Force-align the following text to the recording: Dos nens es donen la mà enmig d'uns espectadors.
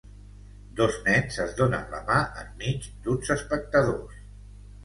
Dos 0.79 0.95
nens 1.07 1.37
es 1.43 1.53
donen 1.59 1.93
la 1.97 2.01
mà 2.09 2.17
enmig 2.45 2.89
d'uns 3.05 3.33
espectadors. 3.39 4.21